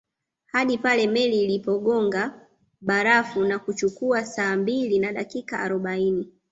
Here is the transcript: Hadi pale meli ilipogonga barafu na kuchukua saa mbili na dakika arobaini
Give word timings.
Hadi 0.45 0.77
pale 0.77 1.07
meli 1.07 1.43
ilipogonga 1.43 2.47
barafu 2.81 3.43
na 3.43 3.59
kuchukua 3.59 4.25
saa 4.25 4.55
mbili 4.57 4.99
na 4.99 5.11
dakika 5.13 5.59
arobaini 5.59 6.29